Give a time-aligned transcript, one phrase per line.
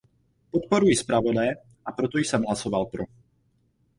[0.51, 1.55] Podporuji zpravodaje,
[1.85, 3.03] a proto jsem hlasoval pro.